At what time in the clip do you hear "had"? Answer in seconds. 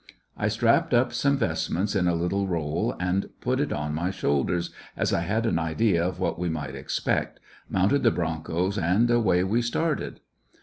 5.19-5.45